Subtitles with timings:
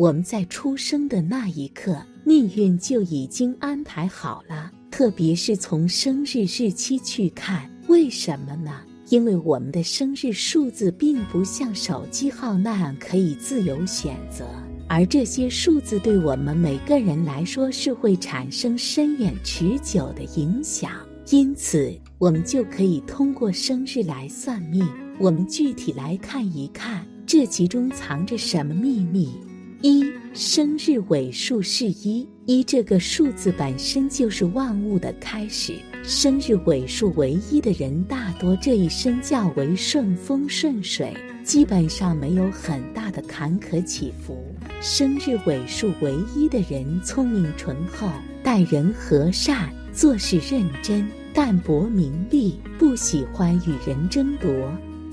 [0.00, 1.94] 我们在出生的那一刻，
[2.24, 4.72] 命运就已经安排好了。
[4.90, 8.80] 特别是从生日日期去看，为什么呢？
[9.10, 14.46] 因为我们的生日数字并不像手机号那样可以自由选择，
[14.88, 20.92] 而这些数字对我们每个人来说是会产生深远持久的影响。
[21.28, 24.82] 因此，我们就可以通过生日来算命。
[25.18, 29.28] 我们具体来看一看，这其中藏着什么秘密。
[29.82, 35.74] 一生日尾数是一，一这个数字本身就是万物的开始。
[36.02, 44.54] 生日尾数为一的人，大多这一生较为顺风顺水，基本上没有很大的坎坷起伏。
[44.82, 48.06] 生日尾数为一的人，聪明醇厚，
[48.42, 54.50] 待人和善，做事认真，淡泊名利，不喜欢与人争夺，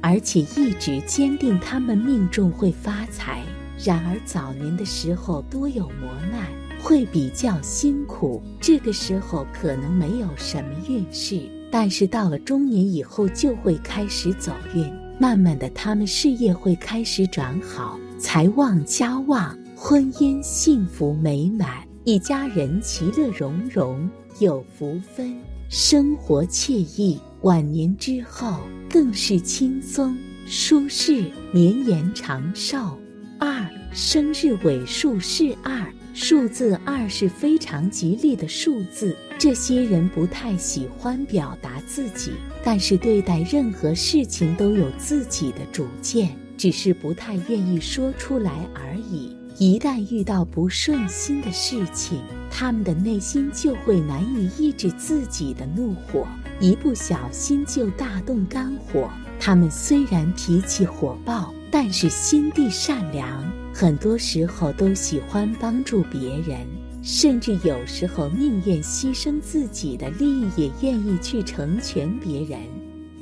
[0.00, 3.42] 而且一直坚定他们命中会发财。
[3.84, 6.46] 然而早年的时候多有磨难，
[6.80, 8.40] 会比较辛苦。
[8.60, 14.88] 这个时候可能没有什么运势，但是到了中年以后就会开始走运。
[15.18, 25.36] 慢慢的，他们事业会开始转好，财旺家旺，婚姻幸福美满，一家人其乐融融，有福分，
[25.68, 27.20] 生活惬意。
[27.42, 32.96] 晚年之后更是轻松舒适，绵延长寿。
[33.44, 39.16] 二生日尾数是二，数字二是非常吉利的数字。
[39.36, 49.36] 这些人不太喜欢表达自己，但是对待任何事情都有自己的主见，只是不太愿意说出来而已。
[49.58, 56.28] 一旦遇到不顺心的事情，他们的内心就会难以抑制自己的怒火，
[56.60, 59.10] 一不小心就大动肝火。
[59.40, 61.52] 他们虽然脾气火爆。
[61.74, 63.42] 但是心地善良，
[63.72, 66.66] 很多时候都喜欢帮助别人，
[67.02, 72.60] 甚至有时候宁愿牺牲自己的利益，也愿意去成全别人，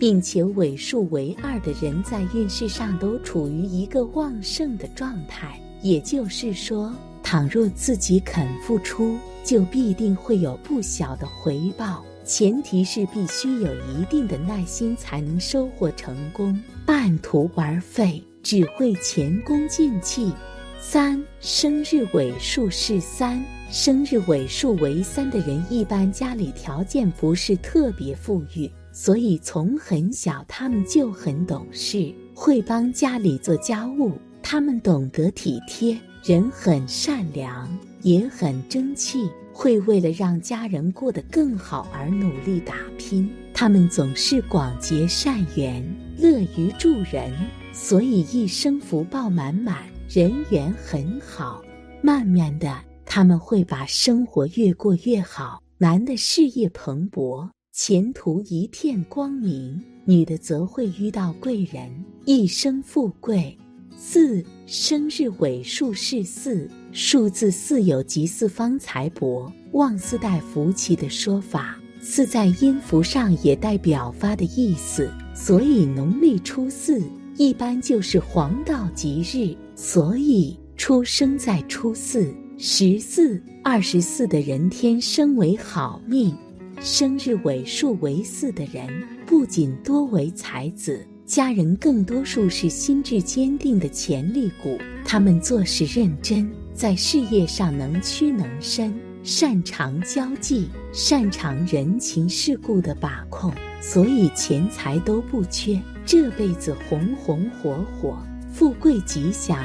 [0.01, 5.57] 并且尾数为二的人在运势上都处于一个旺盛的状态。
[5.81, 16.61] 也就是说，倘若自己肯付出，就必定会有不小的回报，前提是必须有一定的耐心，才能收获成功。
[16.85, 18.21] 半途而废。
[18.43, 20.33] 只会前功尽弃。
[20.81, 34.13] 三生日尾数是三，生日尾数为三的人，一般家里条件不是特别富裕，所以从很小他们就很懂事，会帮家里做家务。
[34.43, 37.69] 他们懂得体贴，人很善良，
[38.01, 43.31] 也很争气，会为了让家人过得更好而努力打拼。
[43.53, 45.85] 他们总是广结善缘，
[46.17, 47.31] 乐于助人。
[47.73, 51.63] 所以一生福报满满，人缘很好。
[52.03, 55.63] 慢慢的，他们会把生活越过越好。
[55.79, 61.91] 男的事业蓬勃，前途一片光明；女的则会遇到贵人，
[62.25, 63.57] 一生富贵。
[63.97, 71.79] 四生日尾数是四，数字四有吉四方财帛、旺四带福气的说法。
[72.01, 77.03] 四在音符上也代表发的意思，所以农历初四。
[77.41, 86.37] 一般就是黄道吉日，所以出生在初四、十四、二十四的人天生为好命。
[86.83, 88.87] 生日尾数为四的人，
[89.25, 94.77] 不仅多为才子，家人更多数是心智坚定的潜力股。
[95.03, 103.51] 他们做事认真，在事业上能屈能伸，擅长交际，擅长人情世故的把控，
[103.81, 105.81] 所以钱财都不缺。
[106.11, 108.19] 这辈子红红火火，
[108.53, 109.57] 富贵吉祥。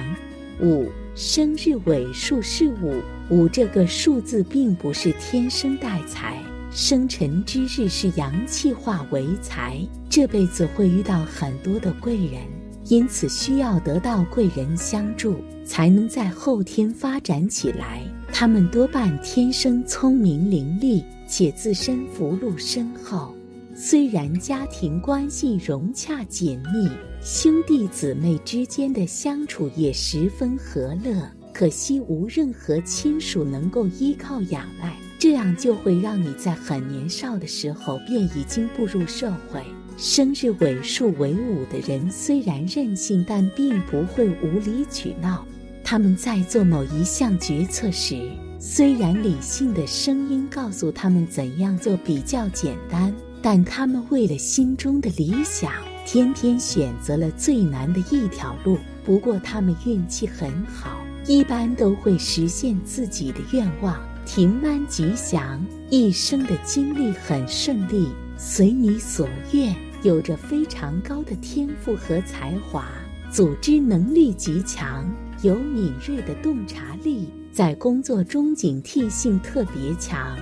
[0.61, 3.01] 五生日尾数是五，
[3.31, 6.39] 五这个数字并不是天生带财，
[6.69, 12.43] 生辰之日是阳气化为财，这辈子会遇到很多的贵人，
[12.89, 18.03] 因此需要得到贵人相助，才能在后天发展起来。
[18.31, 23.33] 他们多半天生聪明伶俐，且自身福禄深厚。
[23.77, 26.89] 虽然家庭关系融洽紧密，
[27.21, 39.61] 兄弟姊妹之间的相处也十分和乐，可惜无任何亲属能够依靠仰赖，这样就会让你在很年少的时候便已经步入社会。
[39.97, 45.45] 生日尾数为五的人虽然任性，但并不会无理取闹。
[45.83, 53.13] 他们在做某一项决策时，虽然理性的声音告诉他们怎样做比较简单。
[53.45, 55.71] 但他们为了心中的理想，
[56.03, 58.75] 天天选择了最难的一条路。
[59.03, 72.87] 不过他们运气很好，一般都会实现自己的愿望，平安吉祥，一生的经历很顺利，随你所愿，有着非常高的天赋和才华，
[73.29, 75.07] 组织能力极强，
[75.43, 80.35] 有敏锐的洞察力，在工作中警惕性特别强。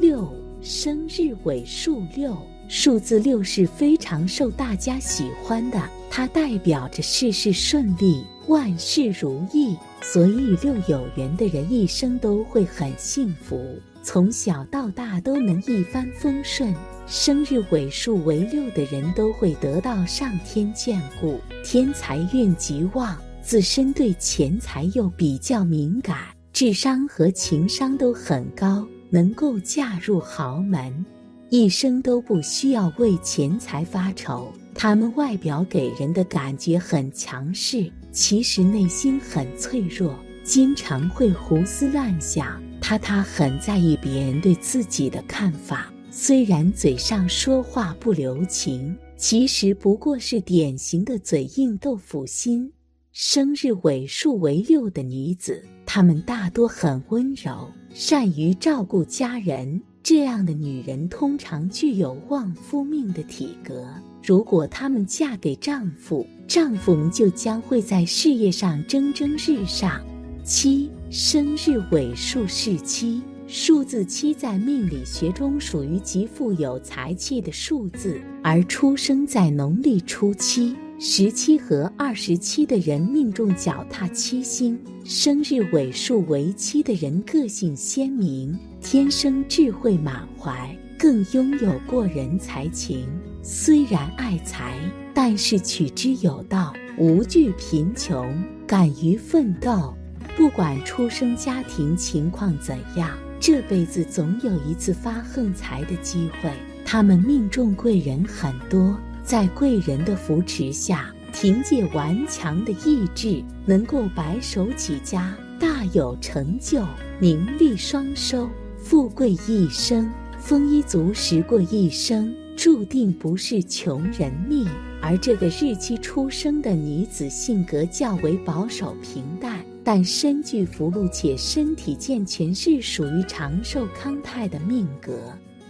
[0.00, 0.26] 六
[0.60, 2.36] 生日尾数六。
[2.68, 5.80] 数字六是非常受大家喜欢的，
[6.10, 16.74] 它代表着事事顺利、万事如意，所以与六有缘的人一生都会很幸福，从小到大都能一帆风顺。
[17.06, 26.18] 生日尾数为六的人都会得到上天眷顾，天财运极旺，自身对钱财又比较敏感，
[26.52, 31.04] 智商和情商都很高，能够嫁入豪门。
[31.48, 42.60] 一生都不需要为钱财发愁，他们外表给人的感觉很强势，其实内心很脆弱，经常会胡思乱想。
[42.80, 52.72] 他他很在意别人对自己的看法，虽然嘴上说话不留情，其实不过是典型的嘴硬豆腐心。
[53.12, 59.80] 生日尾数为六的女子，她们大多很温柔，善于照顾家人。
[60.02, 63.88] 这样的女人通常具有旺夫命的体格。
[64.22, 69.98] 如果她们嫁给丈夫，丈夫们就将会在事业上蒸蒸日上。
[70.44, 80.76] 七生日尾数是七，数字七在命理学中属于极富有财气的数字，而出生在农历初七。
[80.98, 93.06] 十七和二十七的人命中脚踏七星，生日尾数为七的人个性鲜明，天生智慧满怀，更拥有过人才情。
[93.42, 94.80] 虽然爱财，
[95.12, 98.34] 但是取之有道，无惧贫穷，
[98.66, 99.94] 敢于奋斗。
[100.34, 106.50] 不管出生家庭情况怎样，这辈子总有一次发横财的机会。
[106.86, 108.98] 他们命中贵人很多。
[109.26, 116.86] 在贵人的扶持下，凭借顽强的意志，能够白手起家，大有成就，
[117.18, 120.08] 名利双收，富贵一生，
[120.38, 124.64] 丰衣足食过一生，注定不是穷人命。
[125.02, 135.18] 而这个日期出生的女子，性格较为保守平淡，但身具福禄且身体健全，是属于长寿康泰的命格。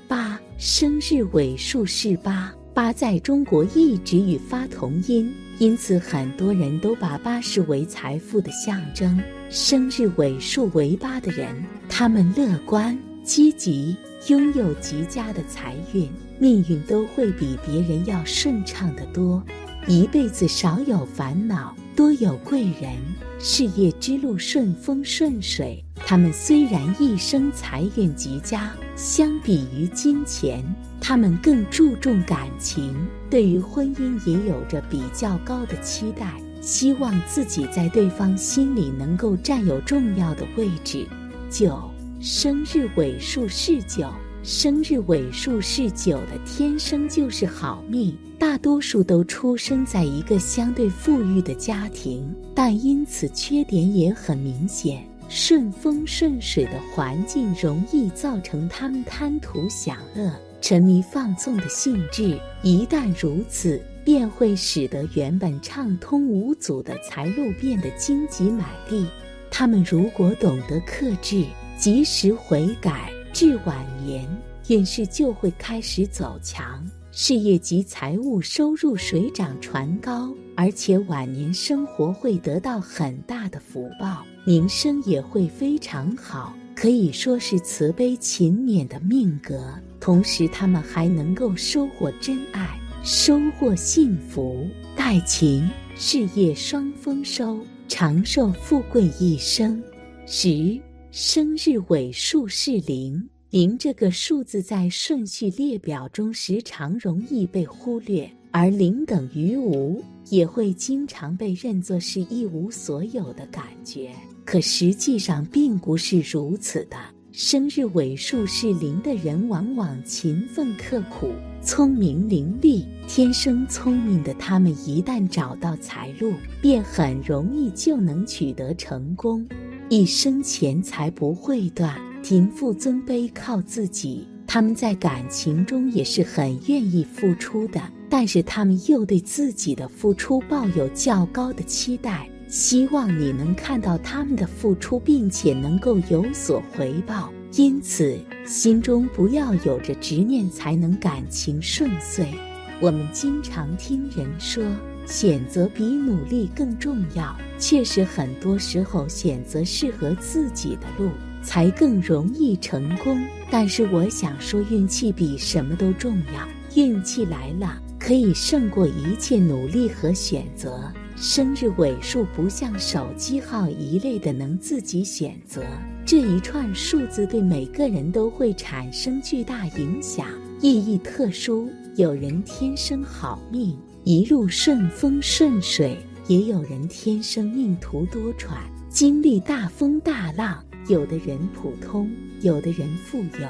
[0.06, 2.52] 八生日尾数是八。
[2.76, 9.18] 八在中国一直与发同音，因此很多人都把八视为财富的象征。
[9.48, 12.94] 生日尾数为八的人，他们乐观
[13.24, 13.96] 积极，
[14.26, 16.06] 拥有极佳的财运，
[16.38, 19.42] 命运都会比别人要顺畅得多，
[19.88, 22.96] 一辈子少有烦恼，多有贵人，
[23.38, 25.80] 事业之路顺风顺水。
[25.94, 30.64] 他们虽然一生财运极佳，相比于金钱。
[31.00, 32.92] 他们更注重感情，
[33.30, 41.06] 对于婚姻也有着比较高的期待，希望自己在对方心里能够占有重要的位置。
[41.48, 41.80] 九，
[42.20, 44.10] 生日尾数是九，
[44.46, 55.04] 生日尾数是九的天生就是好命，大多数都出生在一个相对富裕的家庭，但因此缺点也很明显。
[55.28, 60.32] 顺风顺水的环境容易造成他们贪图享乐。
[60.60, 69.08] 沉迷放纵的性质，一旦如此，便会使得原本畅通无阻的财路变得荆棘满地。
[69.50, 71.44] 他们如果懂得克制，
[71.76, 74.26] 及时悔改，至晚年
[74.68, 86.56] 运势就会开始走强，事业及财务收入水涨船高，而且晚年生活会得到很大的福报，名声也会非常好。
[86.74, 94.66] 可以说是慈悲勤勉的命格，同时他们还能够收获真爱，收获幸福、
[94.96, 99.82] 爱情、事业双丰收，长寿富贵一生。
[100.24, 100.80] 十
[101.18, 114.10] 生日尾数是零，零这个数字在顺序列表中时常容易被忽略，而零等于无也会经常被认作是一无所有的感觉。
[114.44, 116.98] 可实际上并不是如此的。
[117.32, 121.32] 生日尾数是零的人，往往勤奋刻苦、
[121.62, 129.46] 聪明伶俐，天生聪明的他们，一旦找到财路，便很容易就能取得成功，
[129.88, 134.26] 一生钱财不会断，贫富尊卑靠自己。
[134.44, 142.28] 他们在感情中也是很愿意付出的，但是他们又对自己的付出抱有较高的期待。
[142.48, 147.32] 希望你能看到他们的付出，并且能够有所回报。
[147.54, 152.34] 因此，心中不要有着执念，才能感情顺遂。
[152.80, 154.64] 我们经常听人说，
[155.06, 157.34] 选择比努力更重要。
[157.58, 161.10] 确实，很多时候选择适合自己的路，
[161.42, 163.18] 才更容易成功。
[163.50, 166.46] 但是，我想说，运气比什么都重要。
[166.74, 170.92] 运气来了，可以胜过一切努力和选择。
[171.16, 175.62] 生日尾数不像手机号一类的能自己选择，
[176.04, 180.26] 这一串数字对每个人都会产生巨大影响，
[180.60, 181.70] 意义特殊。
[181.94, 183.74] 有人天生好命，
[184.08, 185.96] 一路顺风顺水；
[186.28, 188.50] 也有人天生命途多舛，
[188.88, 190.64] 经历大风大浪。
[190.86, 192.08] 有的人普通，
[192.40, 193.48] 有的人富有。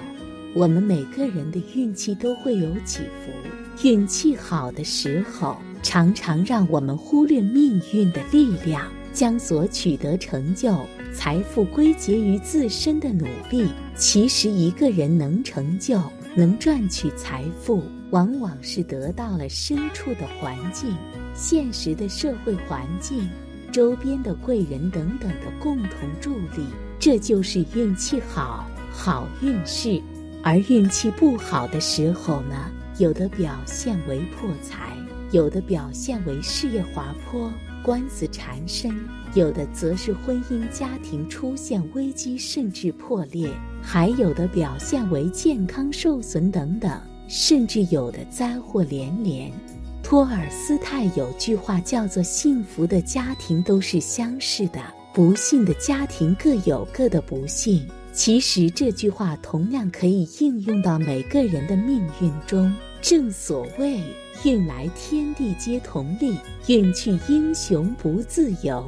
[0.54, 5.58] 我们每个人的运气都会有起伏，运气好的时候。
[5.82, 10.74] 常常让我们忽略命运的力量，将所取得成就、
[11.12, 13.68] 财富归结于自身的努力。
[13.94, 16.00] 其实，一个人能成就、
[16.36, 20.94] 能赚取财富，往往是得到了身处的环境、
[21.34, 23.26] 现实的社会环境、
[23.72, 26.66] 周边的贵人等等的共同助力。
[26.98, 29.98] 这就是运气好、好运势。
[30.42, 34.92] 而运气不好的时候呢，有的表现为破财。
[35.32, 37.50] 有的表现为事业滑坡、
[37.82, 38.94] 官司缠身，
[39.34, 43.50] 有的则是婚姻家庭出现危机甚至破裂，
[43.88, 49.52] 还有的表现为健康受损等等，甚至有的灾祸连连。
[50.02, 54.82] 托尔斯泰有句话叫做“幸福的家庭都是相似的，
[55.14, 57.86] 不幸的家庭各有各的不幸”。
[58.12, 62.74] 其实这句话同样可以应用到每个人的命运中。
[63.00, 64.00] 正所谓。
[64.44, 68.84] 运来天地皆同力，运去英雄不自由。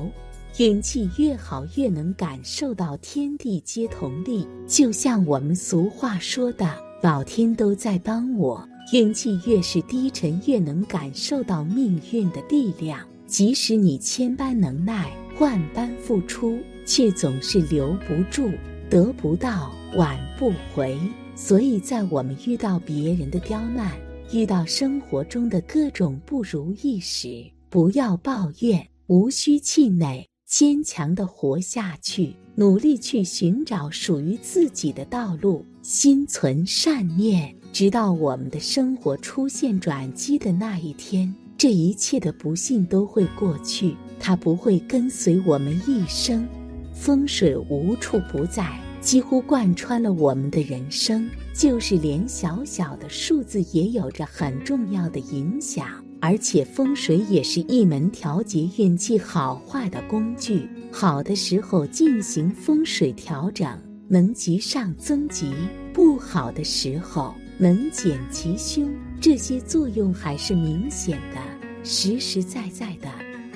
[0.59, 4.45] 运气越好，越能感受到天地皆同力。
[4.67, 6.69] 就像我们俗话说的
[7.01, 12.99] ：“老天都在帮我。”运气越是低沉，越能感受到命运的力量。
[13.25, 18.51] 即使你千般能耐，万般付出，却总是留不住，
[18.91, 20.99] 得不到，挽不回。
[21.37, 23.93] 所以在我们遇到别人的刁难，
[24.33, 46.49] 遇到生活中的各种不如意时，不要抱怨，无需气馁，坚强的活下去，努力去寻找属于自己的道路，心存善念，直到我们的生活出现转机的那一天，这一切的不幸都会过去，它不会跟随我们一生。
[46.95, 48.81] 风水无处不在。
[49.01, 55.89] 几乎贯穿了我们的人生，就是连小小的数字也有着很重要的影响，
[56.21, 60.71] 而且风水也是一门调节运气好坏的工具。
[60.93, 65.47] 好的时候进行风水调整，能吉上增吉；
[65.93, 68.89] 不好的时候能减其凶。
[69.21, 71.41] 这些作用还是明显的、
[71.83, 73.09] 实实在在的。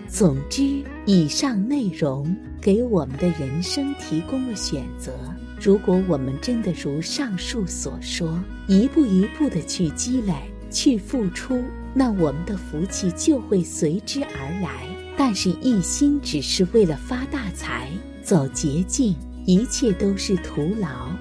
[0.09, 5.13] 总之，以上内容给我们的人生提供了选择。
[5.63, 10.35] 如果我们真的如上述所说，一步一步的去积累、
[10.73, 11.63] 去付出，
[11.95, 14.85] 那我们的福气就会随之而来。
[15.17, 17.89] 但是，一心只是为了发大财、
[18.25, 19.15] 走捷径，
[19.47, 21.13] 一切都是徒劳。